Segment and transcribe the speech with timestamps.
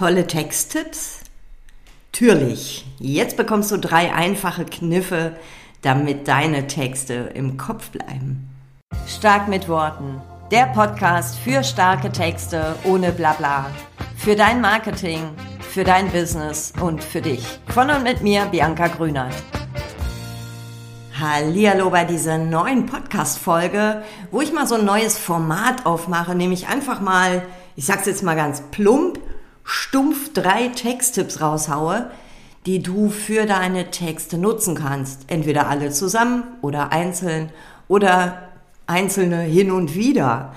[0.00, 1.20] Tolle Texttipps?
[2.10, 2.86] Natürlich.
[3.00, 5.36] Jetzt bekommst du drei einfache Kniffe,
[5.82, 8.48] damit deine Texte im Kopf bleiben.
[9.06, 10.22] Stark mit Worten.
[10.50, 13.66] Der Podcast für starke Texte ohne Blabla.
[14.16, 15.20] Für dein Marketing,
[15.68, 17.44] für dein Business und für dich.
[17.68, 19.34] Von und mit mir, Bianca Grünert.
[21.20, 27.02] Hallihallo bei dieser neuen Podcast-Folge, wo ich mal so ein neues Format aufmache, nämlich einfach
[27.02, 27.42] mal,
[27.76, 29.09] ich sag's jetzt mal ganz plump,
[29.70, 32.10] stumpf drei Texttipps raushaue,
[32.66, 35.22] die du für deine Texte nutzen kannst.
[35.28, 37.50] Entweder alle zusammen oder einzeln
[37.86, 38.48] oder
[38.86, 40.52] einzelne hin und wieder.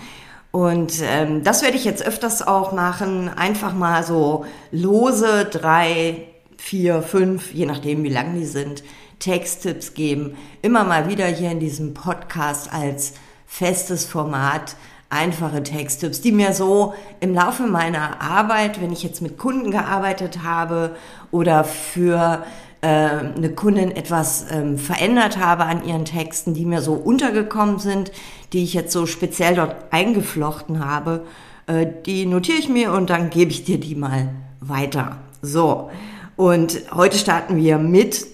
[0.51, 3.29] Und ähm, das werde ich jetzt öfters auch machen.
[3.29, 8.83] Einfach mal so lose drei, vier, fünf, je nachdem wie lang die sind,
[9.19, 10.35] Texttipps geben.
[10.63, 13.13] Immer mal wieder hier in diesem Podcast als
[13.45, 14.75] festes Format
[15.13, 20.43] einfache Texttipps, die mir so im Laufe meiner Arbeit, wenn ich jetzt mit Kunden gearbeitet
[20.43, 20.95] habe
[21.31, 22.43] oder für
[22.81, 28.11] äh, eine Kundin etwas ähm, verändert habe an ihren Texten, die mir so untergekommen sind,
[28.51, 31.25] die ich jetzt so speziell dort eingeflochten habe,
[31.67, 34.29] äh, die notiere ich mir und dann gebe ich dir die mal
[34.59, 35.17] weiter.
[35.41, 35.91] So,
[36.35, 38.25] und heute starten wir mit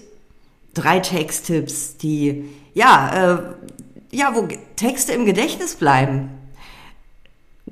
[0.74, 6.30] drei Texttipps, die ja, äh, ja, wo Texte im Gedächtnis bleiben.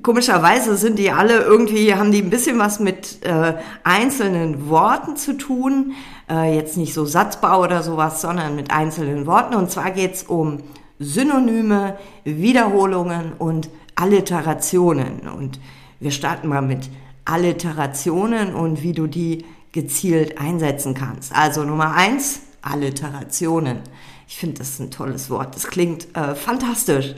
[0.01, 5.37] Komischerweise sind die alle irgendwie, haben die ein bisschen was mit äh, einzelnen Worten zu
[5.37, 5.93] tun.
[6.29, 9.55] Äh, jetzt nicht so Satzbau oder sowas, sondern mit einzelnen Worten.
[9.55, 10.59] Und zwar geht's um
[10.99, 15.27] Synonyme, Wiederholungen und Alliterationen.
[15.27, 15.59] Und
[15.99, 16.89] wir starten mal mit
[17.25, 21.35] Alliterationen und wie du die gezielt einsetzen kannst.
[21.35, 23.79] Also Nummer eins, Alliterationen.
[24.27, 25.55] Ich finde das ein tolles Wort.
[25.55, 27.15] Das klingt äh, fantastisch.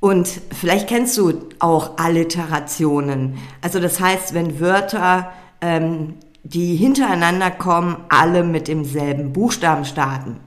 [0.00, 3.38] Und vielleicht kennst du auch Alliterationen.
[3.62, 10.38] Also das heißt, wenn Wörter, ähm, die hintereinander kommen, alle mit demselben Buchstaben starten.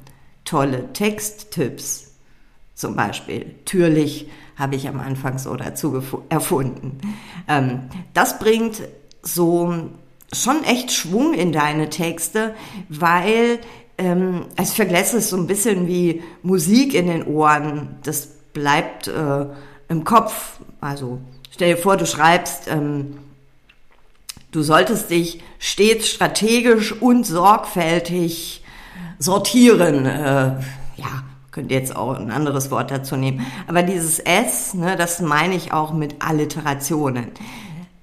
[0.46, 2.12] Tolle Texttipps.
[2.74, 7.00] Zum Beispiel, türlich habe ich am Anfang so dazu erfunden.
[7.48, 8.82] Ähm, das bringt
[9.22, 9.90] so
[10.32, 12.56] schon echt Schwung in deine Texte,
[12.88, 13.60] weil
[13.98, 17.98] ähm, ich vergesse es so ein bisschen wie Musik in den Ohren.
[18.04, 19.46] Das bleibt äh,
[19.88, 20.60] im Kopf.
[20.82, 21.20] Also
[21.52, 23.18] stell dir vor, du schreibst, ähm,
[24.52, 28.64] du solltest dich stets strategisch und sorgfältig
[29.18, 30.06] sortieren.
[30.06, 30.60] Äh,
[30.96, 33.46] ja, könnt ihr jetzt auch ein anderes Wort dazu nehmen.
[33.68, 37.28] Aber dieses S, ne, das meine ich auch mit Alliterationen.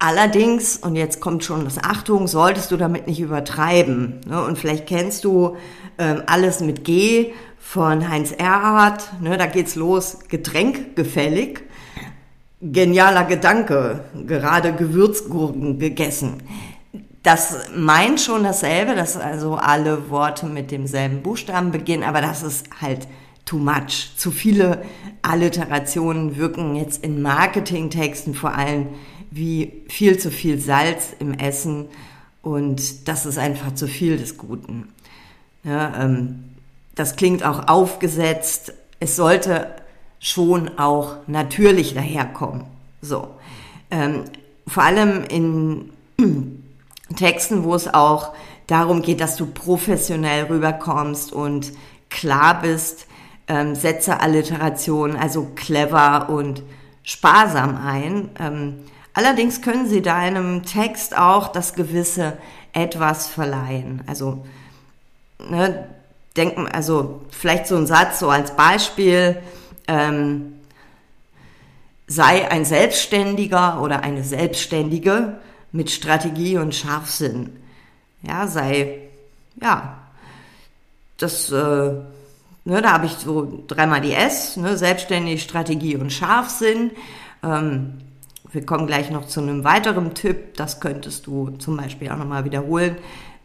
[0.06, 4.20] Allerdings, und jetzt kommt schon das Achtung, solltest du damit nicht übertreiben.
[4.24, 4.40] Ne?
[4.40, 5.56] Und vielleicht kennst du
[5.98, 9.20] ähm, alles mit G von Heinz Erhardt.
[9.20, 9.36] Ne?
[9.36, 11.64] Da geht's los, Getränk gefällig.
[12.60, 16.34] Genialer Gedanke, gerade Gewürzgurken gegessen.
[17.24, 22.68] Das meint schon dasselbe, dass also alle Worte mit demselben Buchstaben beginnen, aber das ist
[22.80, 23.08] halt
[23.46, 24.10] too much.
[24.18, 24.82] Zu viele
[25.22, 28.88] Alliterationen wirken jetzt in Marketingtexten vor allem
[29.30, 31.86] wie viel zu viel Salz im Essen
[32.42, 34.88] und das ist einfach zu viel des Guten.
[35.64, 36.44] Ja, ähm,
[36.94, 38.72] das klingt auch aufgesetzt.
[39.00, 39.74] Es sollte
[40.20, 42.64] schon auch natürlich daherkommen.
[43.02, 43.28] So.
[43.90, 44.24] Ähm,
[44.66, 45.90] vor allem in
[47.16, 48.32] Texten, wo es auch
[48.66, 51.72] darum geht, dass du professionell rüberkommst und
[52.10, 53.06] klar bist,
[53.48, 56.62] ähm, setze Alliterationen, also clever und
[57.02, 58.30] sparsam ein.
[58.38, 58.74] Ähm,
[59.16, 62.36] Allerdings können sie deinem Text auch das gewisse
[62.74, 64.02] etwas verleihen.
[64.06, 64.44] Also,
[65.38, 65.88] ne,
[66.36, 69.40] denken, also vielleicht so ein Satz so als Beispiel,
[69.88, 70.60] ähm,
[72.06, 75.38] sei ein Selbstständiger oder eine Selbstständige
[75.72, 77.56] mit Strategie und Scharfsinn.
[78.20, 78.98] Ja, sei,
[79.62, 79.96] ja,
[81.16, 81.94] das, äh,
[82.66, 86.90] ne, da habe ich so dreimal die S, ne, Selbstständig, Strategie und Scharfsinn.
[87.42, 87.94] Ähm,
[88.52, 92.44] wir kommen gleich noch zu einem weiteren Tipp, das könntest du zum Beispiel auch nochmal
[92.44, 92.96] wiederholen.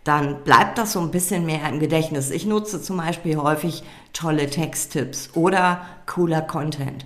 [0.04, 2.32] Dann bleibt das so ein bisschen mehr im Gedächtnis.
[2.32, 3.84] Ich nutze zum Beispiel häufig
[4.14, 7.06] tolle Texttipps oder cooler Content.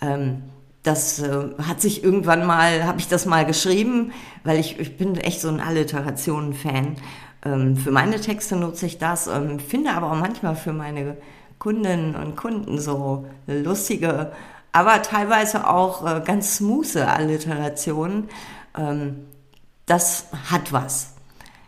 [0.00, 0.42] Ähm,
[0.82, 4.10] das äh, hat sich irgendwann mal, habe ich das mal geschrieben,
[4.42, 6.96] weil ich, ich bin echt so ein Alliterationen-Fan.
[7.44, 11.16] Ähm, für meine Texte nutze ich das, ähm, finde aber auch manchmal für meine
[11.62, 14.32] Kundinnen und Kunden so lustige
[14.72, 18.28] aber teilweise auch äh, ganz smooth Alliterationen.
[18.76, 19.26] Ähm,
[19.86, 21.10] das hat was.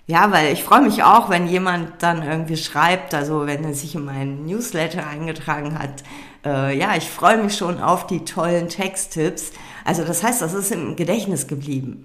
[0.07, 3.95] Ja, weil ich freue mich auch, wenn jemand dann irgendwie schreibt, also wenn er sich
[3.95, 6.03] in meinen Newsletter eingetragen hat,
[6.45, 9.53] äh, ja, ich freue mich schon auf die tollen Texttipps.
[9.85, 12.05] Also das heißt, das ist im Gedächtnis geblieben.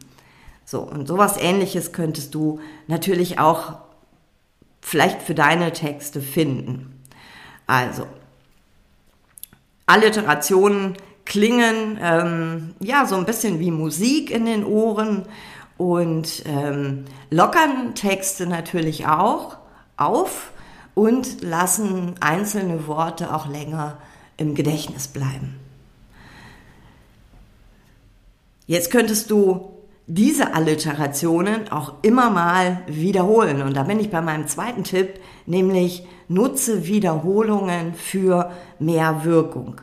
[0.66, 3.74] So, und sowas ähnliches könntest du natürlich auch
[4.82, 6.99] vielleicht für deine Texte finden.
[7.70, 8.08] Also,
[9.86, 15.28] Alliterationen klingen ähm, ja so ein bisschen wie Musik in den Ohren
[15.78, 19.58] und ähm, lockern Texte natürlich auch
[19.98, 20.52] auf
[20.96, 24.00] und lassen einzelne Worte auch länger
[24.38, 25.60] im Gedächtnis bleiben.
[28.66, 29.79] Jetzt könntest du
[30.12, 33.62] diese Alliterationen auch immer mal wiederholen.
[33.62, 39.80] Und da bin ich bei meinem zweiten Tipp, nämlich nutze Wiederholungen für mehr Wirkung.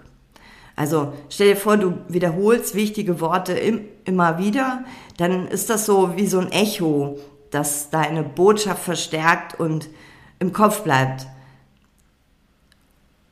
[0.74, 4.84] Also stell dir vor, du wiederholst wichtige Worte im, immer wieder,
[5.16, 7.18] dann ist das so wie so ein Echo,
[7.52, 9.88] das deine Botschaft verstärkt und
[10.40, 11.28] im Kopf bleibt.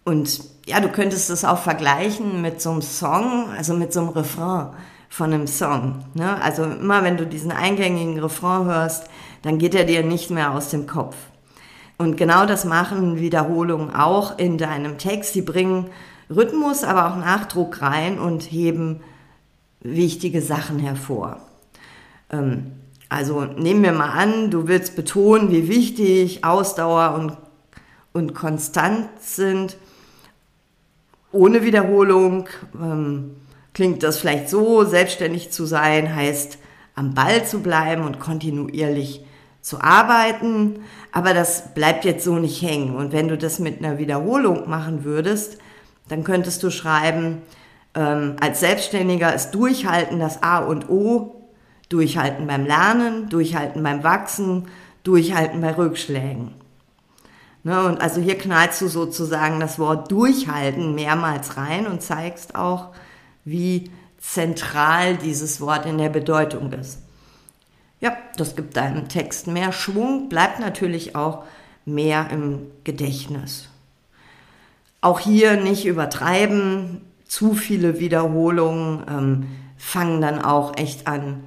[0.04, 4.10] Und ja, du könntest es auch vergleichen mit so einem Song, also mit so einem
[4.10, 4.68] Refrain
[5.14, 6.04] von einem Song.
[6.14, 6.42] Ne?
[6.42, 9.08] Also immer wenn du diesen eingängigen Refrain hörst,
[9.42, 11.14] dann geht er dir nicht mehr aus dem Kopf.
[11.98, 15.36] Und genau das machen Wiederholungen auch in deinem Text.
[15.36, 15.86] Die bringen
[16.28, 19.02] Rhythmus, aber auch Nachdruck rein und heben
[19.82, 21.38] wichtige Sachen hervor.
[22.30, 22.72] Ähm,
[23.08, 27.36] also nehmen wir mal an, du willst betonen, wie wichtig Ausdauer und,
[28.12, 29.76] und Konstant sind.
[31.30, 33.36] Ohne Wiederholung ähm,
[33.74, 36.58] klingt das vielleicht so, selbstständig zu sein heißt
[36.94, 39.24] am Ball zu bleiben und kontinuierlich
[39.60, 42.94] zu arbeiten, aber das bleibt jetzt so nicht hängen.
[42.94, 45.58] Und wenn du das mit einer Wiederholung machen würdest,
[46.08, 47.42] dann könntest du schreiben,
[47.94, 51.48] ähm, als Selbstständiger ist Durchhalten das A und O,
[51.88, 54.68] Durchhalten beim Lernen, Durchhalten beim Wachsen,
[55.02, 56.52] Durchhalten bei Rückschlägen.
[57.62, 62.90] Ne, und also hier knallst du sozusagen das Wort Durchhalten mehrmals rein und zeigst auch,
[63.44, 66.98] wie zentral dieses Wort in der Bedeutung ist.
[68.00, 71.44] Ja, das gibt deinem Text mehr Schwung, bleibt natürlich auch
[71.84, 73.68] mehr im Gedächtnis.
[75.00, 79.46] Auch hier nicht übertreiben, zu viele Wiederholungen ähm,
[79.76, 81.44] fangen dann auch echt an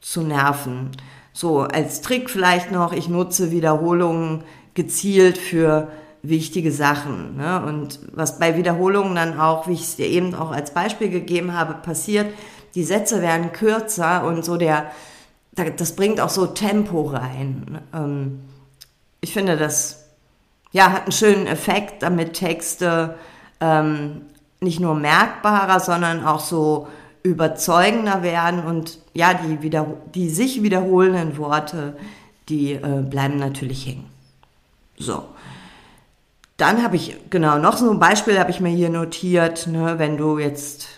[0.00, 0.90] zu nerven.
[1.32, 5.88] So als Trick vielleicht noch, ich nutze Wiederholungen gezielt für
[6.22, 7.36] wichtige Sachen.
[7.36, 7.62] Ne?
[7.64, 11.52] Und was bei Wiederholungen dann auch, wie ich es dir eben auch als Beispiel gegeben
[11.54, 12.32] habe, passiert,
[12.74, 14.90] die Sätze werden kürzer und so der,
[15.76, 17.80] das bringt auch so Tempo rein.
[17.94, 18.40] Ähm,
[19.20, 20.04] ich finde, das
[20.72, 23.16] ja, hat einen schönen Effekt, damit Texte
[23.60, 24.22] ähm,
[24.60, 26.88] nicht nur merkbarer, sondern auch so
[27.22, 31.96] überzeugender werden und ja, die, wieder, die sich wiederholenden Worte,
[32.48, 34.06] die äh, bleiben natürlich hängen.
[34.96, 35.24] So.
[36.58, 40.16] Dann habe ich, genau, noch so ein Beispiel habe ich mir hier notiert, ne, wenn
[40.16, 40.88] du jetzt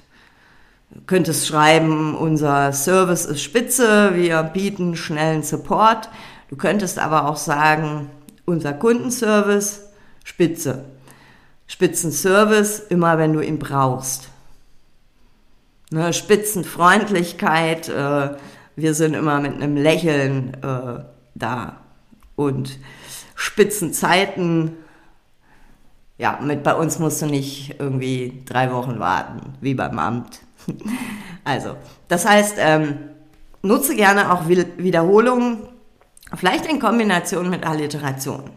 [1.06, 6.08] könntest schreiben, unser Service ist spitze, wir bieten schnellen Support.
[6.48, 8.10] Du könntest aber auch sagen,
[8.46, 9.82] unser Kundenservice
[10.24, 10.86] spitze.
[11.66, 14.30] Spitzenservice immer, wenn du ihn brauchst.
[15.90, 18.30] Ne, Spitzenfreundlichkeit, äh,
[18.76, 21.04] wir sind immer mit einem Lächeln äh,
[21.34, 21.76] da.
[22.34, 22.78] Und
[23.34, 24.78] Spitzenzeiten,
[26.20, 30.40] ja, mit bei uns musst du nicht irgendwie drei Wochen warten, wie beim Amt.
[31.42, 31.74] Also,
[32.08, 32.98] das heißt, ähm,
[33.62, 35.60] nutze gerne auch Wiederholungen,
[36.34, 38.50] vielleicht in Kombination mit Alliteration.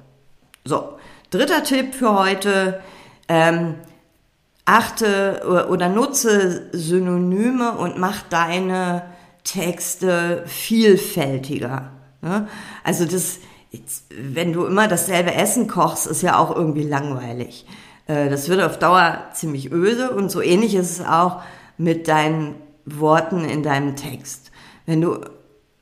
[0.66, 0.98] So,
[1.32, 2.82] dritter Tipp für heute,
[3.30, 3.76] ähm,
[4.66, 9.04] achte oder nutze Synonyme und mach deine
[9.46, 11.92] Texte vielfältiger.
[12.22, 12.50] Ne?
[12.84, 13.40] Also das,
[13.74, 17.66] Jetzt, wenn du immer dasselbe Essen kochst, ist ja auch irgendwie langweilig.
[18.06, 21.42] Äh, das wird auf Dauer ziemlich öde und so ähnlich ist es auch
[21.80, 22.54] mit deinen
[22.86, 24.52] Worten in deinem Text.
[24.86, 25.22] Wenn du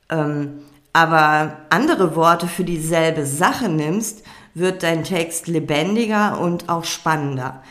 [0.08, 0.62] ähm,
[0.94, 7.62] aber andere Worte für dieselbe Sache nimmst, wird dein Text lebendiger und auch spannender.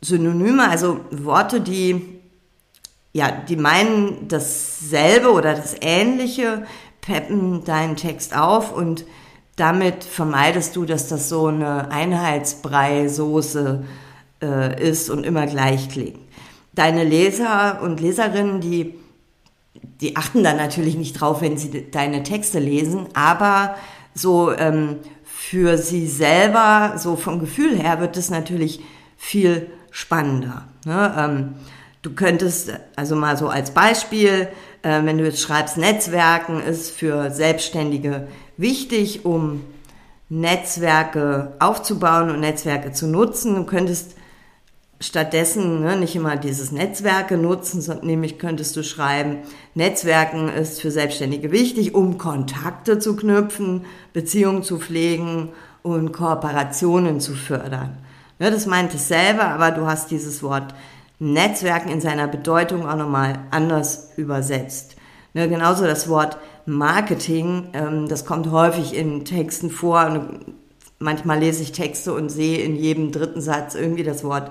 [0.00, 2.20] Synonyme, also Worte, die
[3.12, 6.64] ja, die meinen dasselbe oder das Ähnliche,
[7.10, 9.04] peppen deinen Text auf und
[9.56, 13.84] damit vermeidest du, dass das so eine Einheitsbrei-Soße
[14.40, 16.20] äh, ist und immer gleich klingt.
[16.72, 18.94] Deine Leser und Leserinnen, die,
[20.00, 23.74] die achten dann natürlich nicht drauf, wenn sie deine Texte lesen, aber
[24.14, 28.80] so ähm, für sie selber, so vom Gefühl her, wird es natürlich
[29.16, 30.68] viel spannender.
[30.86, 31.14] Ne?
[31.18, 31.54] Ähm,
[32.02, 34.48] du könntest, also mal so als Beispiel,
[34.82, 39.64] äh, wenn du jetzt schreibst, Netzwerken ist für Selbstständige wichtig, um
[40.28, 43.56] Netzwerke aufzubauen und Netzwerke zu nutzen.
[43.56, 44.14] Du könntest
[45.00, 49.38] stattdessen ne, nicht immer dieses Netzwerke nutzen, sondern nämlich könntest du schreiben,
[49.74, 55.50] Netzwerken ist für Selbstständige wichtig, um Kontakte zu knüpfen, Beziehungen zu pflegen
[55.82, 57.96] und Kooperationen zu fördern.
[58.38, 60.74] Ja, das meint es selber, aber du hast dieses Wort
[61.20, 64.96] Netzwerken in seiner Bedeutung auch nochmal anders übersetzt.
[65.32, 70.06] Ne, genauso das Wort Marketing, ähm, das kommt häufig in Texten vor.
[70.06, 70.54] Und
[70.98, 74.50] manchmal lese ich Texte und sehe in jedem dritten Satz irgendwie das Wort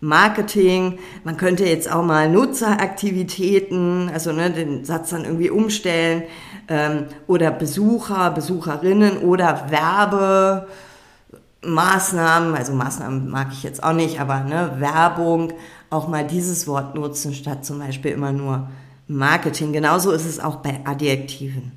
[0.00, 0.98] Marketing.
[1.24, 6.22] Man könnte jetzt auch mal Nutzeraktivitäten, also ne, den Satz dann irgendwie umstellen
[6.68, 9.66] ähm, oder Besucher, Besucherinnen oder
[11.62, 15.52] Werbemaßnahmen, also Maßnahmen mag ich jetzt auch nicht, aber ne, Werbung,
[15.90, 18.70] auch mal dieses Wort nutzen statt zum Beispiel immer nur
[19.08, 19.72] Marketing.
[19.72, 21.72] Genauso ist es auch bei Adjektiven.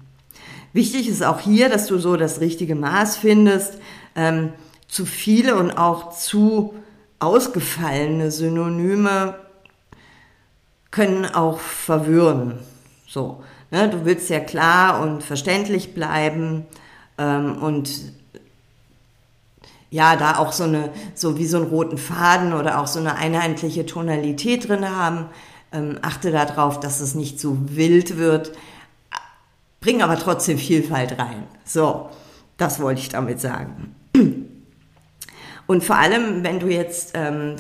[0.72, 3.78] Wichtig ist auch hier, dass du so das richtige Maß findest.
[4.16, 4.54] Ähm,
[4.88, 6.76] zu viele und auch zu
[7.20, 9.36] ausgefallene Synonyme
[10.92, 12.60] können auch verwirren.
[13.08, 16.66] So, ne, du willst ja klar und verständlich bleiben
[17.18, 18.14] ähm, und
[19.94, 23.16] ja, da auch so eine, so wie so einen roten Faden oder auch so eine
[23.16, 25.28] einheitliche Tonalität drin haben.
[25.72, 28.54] Ähm, achte darauf, dass es nicht zu wild wird.
[29.82, 31.44] Bring aber trotzdem Vielfalt rein.
[31.64, 32.10] So,
[32.58, 33.94] das wollte ich damit sagen.
[35.68, 37.58] Und vor allem, wenn du jetzt, ähm,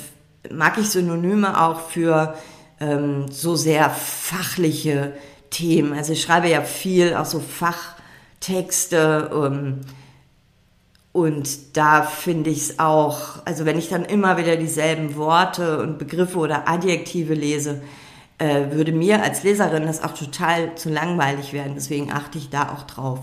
[0.51, 2.33] mag ich Synonyme auch für
[2.79, 5.13] ähm, so sehr fachliche
[5.51, 5.93] Themen.
[5.93, 9.29] Also ich schreibe ja viel, auch so Fachtexte.
[9.31, 9.81] Ähm,
[11.13, 15.97] und da finde ich es auch, also wenn ich dann immer wieder dieselben Worte und
[15.97, 17.81] Begriffe oder Adjektive lese,
[18.39, 21.73] äh, würde mir als Leserin das auch total zu langweilig werden.
[21.75, 23.19] Deswegen achte ich da auch drauf,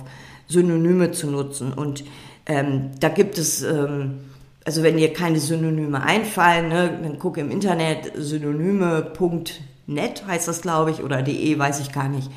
[0.47, 1.73] Synonyme zu nutzen.
[1.73, 2.05] Und
[2.47, 4.21] ähm, da gibt es ähm,
[4.65, 10.91] also wenn dir keine Synonyme einfallen, ne, dann guck im Internet synonyme.net heißt das, glaube
[10.91, 12.31] ich, oder de, weiß ich gar nicht.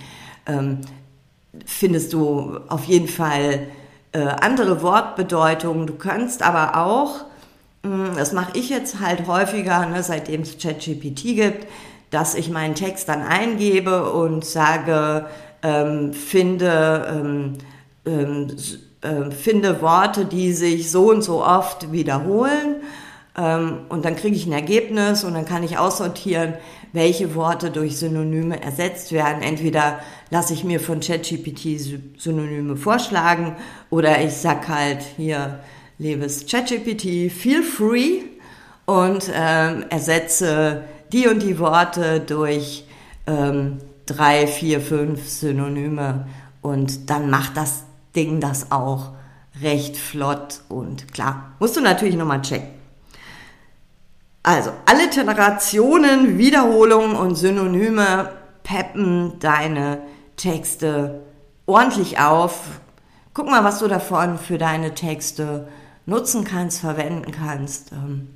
[0.48, 0.80] Ähm,
[1.66, 3.68] findest du auf jeden Fall
[4.14, 5.88] äh, andere Wortbedeutungen.
[5.88, 7.26] Du kannst aber auch,
[7.84, 11.68] mh, hm, das mache ich jetzt halt häufiger, ne, seitdem es ChatGPT gibt,
[12.10, 15.26] dass ich meinen Text dann eingebe und sage,
[15.62, 17.58] ähm, finde ähm
[19.04, 22.78] äh, finde Worte, die sich so und so oft wiederholen.
[23.38, 26.54] Ähm, und dann kriege ich ein Ergebnis und dann kann ich aussortieren,
[26.92, 29.42] welche Worte durch Synonyme ersetzt werden.
[29.42, 30.00] Entweder
[30.30, 31.80] lasse ich mir von ChatGPT
[32.18, 33.56] Synonyme vorschlagen
[33.90, 35.60] oder ich sag halt hier,
[35.98, 38.22] liebes ChatGPT, feel free
[38.86, 42.86] und ähm, ersetze die und die Worte durch
[43.26, 46.28] ähm, drei, vier, fünf Synonyme
[46.62, 47.84] und dann macht das
[48.16, 49.12] Ding das auch
[49.62, 51.54] recht flott und klar.
[51.60, 52.83] Musst du natürlich nochmal checken.
[54.44, 58.30] Also, Alliterationen, Wiederholungen und Synonyme
[58.64, 60.02] peppen deine
[60.36, 61.22] Texte
[61.66, 62.82] ordentlich auf.
[63.34, 65.70] Guck mal, was du davon für deine Texte
[66.06, 67.94] nutzen kannst, verwenden kannst.
[67.94, 68.28] Ähm,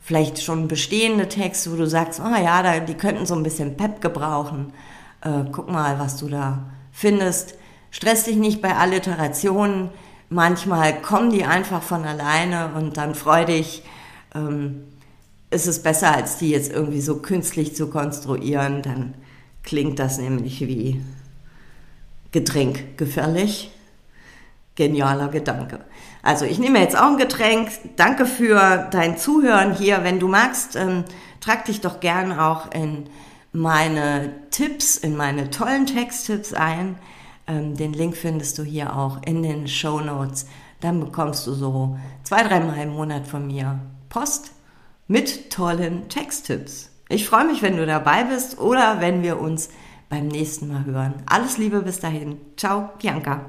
[0.00, 4.00] vielleicht schon bestehende Texte, wo du sagst, oh ja, die könnten so ein bisschen Pep
[4.00, 4.72] gebrauchen.
[5.20, 7.54] Äh, guck mal, was du da findest.
[7.92, 9.90] Stress dich nicht bei Alliterationen.
[10.28, 13.84] Manchmal kommen die einfach von alleine und dann freu dich.
[14.34, 14.88] Ähm,
[15.54, 18.82] ist es besser, als die jetzt irgendwie so künstlich zu konstruieren.
[18.82, 19.14] Dann
[19.62, 21.02] klingt das nämlich wie
[22.32, 23.70] Getränk gefährlich.
[24.74, 25.80] Genialer Gedanke.
[26.22, 27.70] Also ich nehme jetzt auch ein Getränk.
[27.94, 30.02] Danke für dein Zuhören hier.
[30.02, 31.04] Wenn du magst, ähm,
[31.40, 33.08] trag dich doch gern auch in
[33.52, 36.98] meine Tipps, in meine tollen Texttipps ein.
[37.46, 40.46] Ähm, den Link findest du hier auch in den Show Notes.
[40.80, 44.50] Dann bekommst du so zwei, dreimal im Monat von mir Post
[45.06, 46.90] mit tollen Texttipps.
[47.08, 49.68] Ich freue mich, wenn du dabei bist oder wenn wir uns
[50.08, 51.22] beim nächsten Mal hören.
[51.26, 52.40] Alles Liebe bis dahin.
[52.56, 53.44] Ciao, Bianca.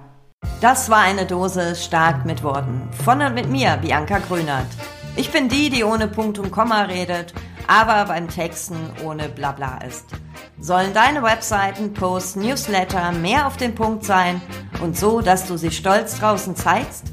[0.62, 2.90] Das war eine Dose stark mit Worten.
[3.04, 4.68] Von und mit mir, Bianca Grünert.
[5.16, 7.34] Ich bin die, die ohne Punkt und Komma redet,
[7.68, 10.06] aber beim Texten ohne Blabla ist.
[10.60, 14.42] Sollen deine Webseiten, Posts, Newsletter mehr auf den Punkt sein
[14.82, 17.06] und so, dass du sie stolz draußen zeigst?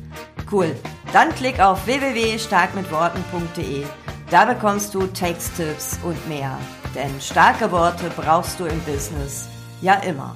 [0.50, 0.75] Cool.
[1.12, 3.84] Dann klick auf www.starkmitworten.de.
[4.32, 6.58] Da bekommst du Texttipps und mehr.
[6.94, 9.46] Denn starke Worte brauchst du im Business
[9.82, 10.34] ja immer.